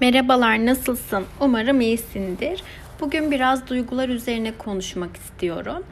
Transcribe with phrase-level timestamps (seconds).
[0.00, 1.24] Merhabalar, nasılsın?
[1.40, 2.62] Umarım iyisindir.
[3.00, 5.82] Bugün biraz duygular üzerine konuşmak istiyorum.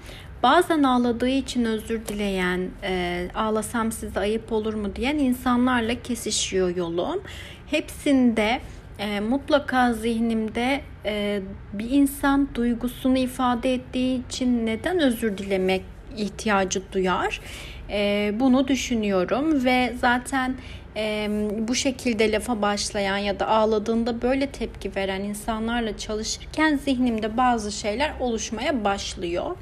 [0.43, 7.23] Bazen ağladığı için özür dileyen, e, ağlasam size ayıp olur mu diyen insanlarla kesişiyor yolum.
[7.67, 8.61] Hepsinde
[8.99, 11.41] e, mutlaka zihnimde e,
[11.73, 15.83] bir insan duygusunu ifade ettiği için neden özür dilemek
[16.17, 17.41] ihtiyacı duyar?
[17.91, 20.55] E, bunu düşünüyorum ve zaten
[20.97, 21.29] e,
[21.69, 28.13] bu şekilde lafa başlayan ya da ağladığında böyle tepki veren insanlarla çalışırken zihnimde bazı şeyler
[28.21, 29.57] oluşmaya başlıyor.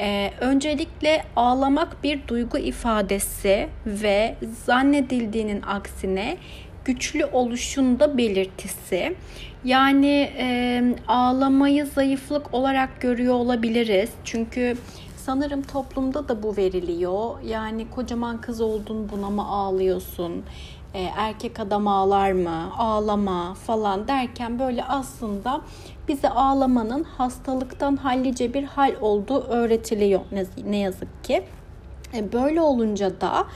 [0.00, 4.34] Ee, öncelikle ağlamak bir duygu ifadesi ve
[4.66, 6.36] zannedildiğinin aksine
[6.84, 9.14] güçlü oluşunda belirtisi.
[9.64, 14.10] Yani e, ağlamayı zayıflık olarak görüyor olabiliriz.
[14.24, 14.76] Çünkü
[15.24, 17.40] sanırım toplumda da bu veriliyor.
[17.44, 20.42] Yani kocaman kız oldun buna mı ağlıyorsun?
[20.94, 22.68] E, erkek adam ağlar mı?
[22.78, 25.60] Ağlama falan derken böyle aslında
[26.08, 30.20] bize ağlamanın hastalıktan hallice bir hal olduğu öğretiliyor
[30.64, 31.42] ne yazık ki.
[32.14, 33.46] E, böyle olunca da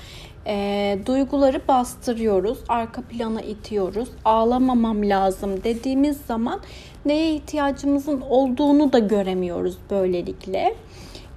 [0.47, 6.61] e, duyguları bastırıyoruz, arka plana itiyoruz, ağlamamam lazım dediğimiz zaman
[7.05, 10.75] neye ihtiyacımızın olduğunu da göremiyoruz böylelikle.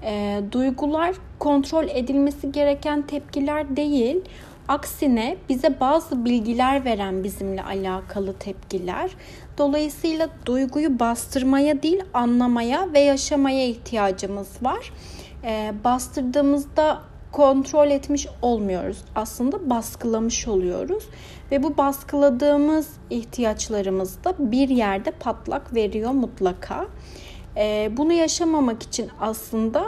[0.03, 4.21] E, duygular kontrol edilmesi gereken tepkiler değil,
[4.67, 9.11] aksine bize bazı bilgiler veren bizimle alakalı tepkiler.
[9.57, 14.91] Dolayısıyla duyguyu bastırmaya değil, anlamaya ve yaşamaya ihtiyacımız var.
[15.43, 18.97] E, bastırdığımızda kontrol etmiş olmuyoruz.
[19.15, 21.03] Aslında baskılamış oluyoruz.
[21.51, 26.85] Ve bu baskıladığımız ihtiyaçlarımız da bir yerde patlak veriyor mutlaka.
[27.57, 29.85] Ee, bunu yaşamamak için aslında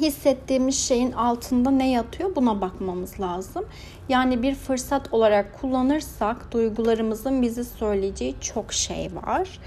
[0.00, 3.64] hissettiğimiz şeyin altında ne yatıyor buna bakmamız lazım.
[4.08, 9.58] Yani bir fırsat olarak kullanırsak duygularımızın bizi söyleyeceği çok şey var.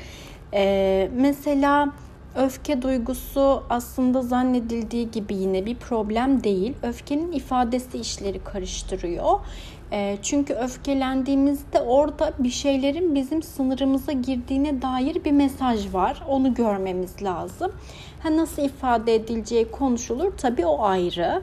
[0.53, 1.93] Ee, mesela
[2.35, 6.73] Öfke duygusu aslında zannedildiği gibi yine bir problem değil.
[6.83, 9.39] Öfkenin ifadesi işleri karıştırıyor.
[9.91, 16.23] Ee, çünkü öfkelendiğimizde orada bir şeylerin bizim sınırımıza girdiğine dair bir mesaj var.
[16.27, 17.71] Onu görmemiz lazım.
[18.23, 21.41] Ha, nasıl ifade edileceği konuşulur tabii o ayrı.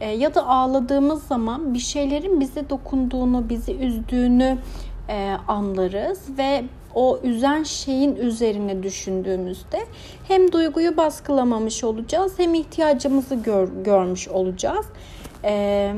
[0.00, 4.58] Ee, ya da ağladığımız zaman bir şeylerin bize dokunduğunu, bizi üzdüğünü
[5.08, 9.78] e, anlarız ve o üzen şeyin üzerine düşündüğümüzde
[10.28, 14.86] hem duyguyu baskılamamış olacağız hem ihtiyacımızı gör, görmüş olacağız.
[15.44, 15.94] Ee,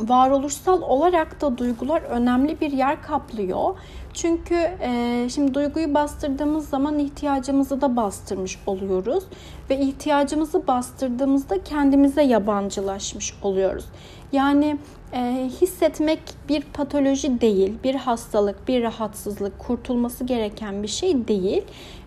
[0.00, 3.74] varoluşsal olarak da duygular önemli bir yer kaplıyor.
[4.14, 9.24] Çünkü e, şimdi duyguyu bastırdığımız zaman ihtiyacımızı da bastırmış oluyoruz
[9.70, 13.84] ve ihtiyacımızı bastırdığımızda kendimize yabancılaşmış oluyoruz.
[14.32, 14.76] Yani
[15.12, 21.62] e, hissetmek bir patoloji değil, bir hastalık, bir rahatsızlık, kurtulması gereken bir şey değil.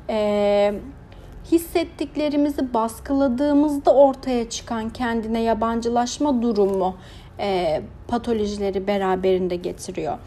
[0.10, 0.74] E,
[1.52, 6.96] hissettiklerimizi baskıladığımızda ortaya çıkan kendine yabancılaşma durumu
[7.40, 10.18] e, patolojileri beraberinde getiriyor.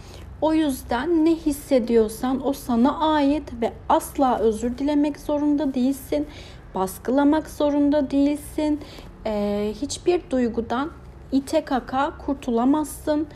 [0.41, 6.27] O yüzden ne hissediyorsan o sana ait ve asla özür dilemek zorunda değilsin.
[6.75, 8.81] Baskılamak zorunda değilsin.
[9.27, 10.91] Ee, hiçbir duygudan
[11.33, 13.27] ite kaka kurtulamazsın.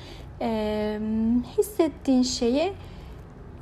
[0.41, 0.99] Ee,
[1.59, 2.73] hissettiğin şeye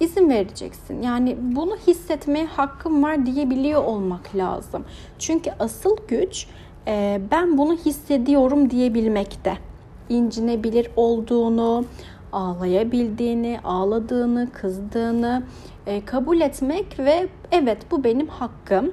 [0.01, 1.03] izin vereceksin.
[1.03, 4.85] Yani bunu hissetmeye hakkım var diyebiliyor olmak lazım.
[5.19, 6.47] Çünkü asıl güç
[6.87, 9.70] e, ben bunu hissediyorum diyebilmekte.
[10.11, 11.85] İncinebilir olduğunu,
[12.33, 15.43] ağlayabildiğini, ağladığını, kızdığını
[15.87, 18.93] e, kabul etmek ve evet bu benim hakkım,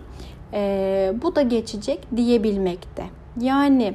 [0.53, 3.05] e, bu da geçecek diyebilmekte.
[3.41, 3.93] Yani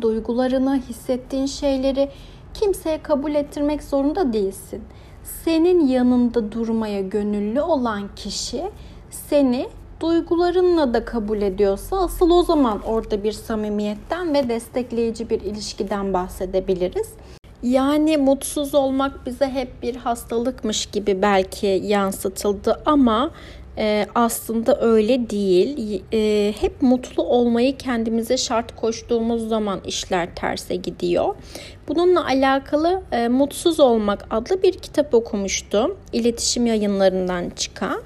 [0.00, 2.08] duygularını, hissettiğin şeyleri
[2.54, 4.82] kimseye kabul ettirmek zorunda değilsin.
[5.22, 8.62] Senin yanında durmaya gönüllü olan kişi
[9.10, 9.68] seni
[10.00, 17.08] duygularınla da kabul ediyorsa asıl o zaman orada bir samimiyetten ve destekleyici bir ilişkiden bahsedebiliriz.
[17.62, 23.30] Yani mutsuz olmak bize hep bir hastalıkmış gibi belki yansıtıldı ama
[23.78, 26.02] e, aslında öyle değil.
[26.12, 31.34] E, hep mutlu olmayı kendimize şart koştuğumuz zaman işler terse gidiyor.
[31.88, 35.96] Bununla alakalı e, Mutsuz Olmak adlı bir kitap okumuştum.
[36.12, 38.02] İletişim yayınlarından çıkan.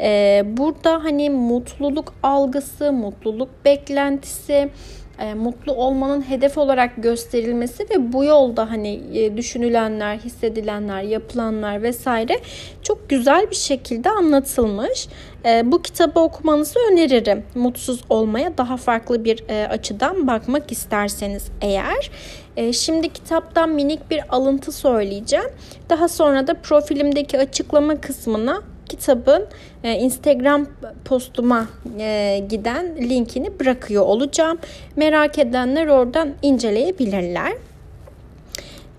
[0.00, 4.70] E, burada hani mutluluk algısı, mutluluk beklentisi,
[5.18, 12.38] e, mutlu olmanın hedef olarak gösterilmesi ve bu yolda hani e, düşünülenler, hissedilenler, yapılanlar vesaire
[12.82, 15.08] çok güzel bir şekilde anlatılmış.
[15.44, 17.44] E, bu kitabı okumanızı öneririm.
[17.54, 22.10] Mutsuz olmaya daha farklı bir açıdan bakmak isterseniz eğer.
[22.56, 25.50] E, şimdi kitaptan minik bir alıntı söyleyeceğim.
[25.90, 29.46] Daha sonra da profilimdeki açıklama kısmına kitabın
[29.84, 30.66] e, Instagram
[31.04, 31.66] postuma
[31.98, 34.58] e, giden linkini bırakıyor olacağım.
[34.96, 37.52] Merak edenler oradan inceleyebilirler.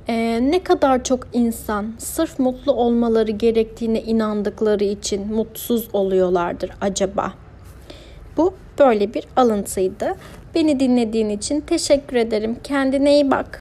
[0.10, 7.34] Ee, ne kadar çok insan sırf mutlu olmaları gerektiğine inandıkları için mutsuz oluyorlardır acaba?
[8.38, 10.16] Bu böyle bir alıntıydı.
[10.56, 12.58] Beni dinlediğin için teşekkür ederim.
[12.64, 13.58] Kendine iyi bak.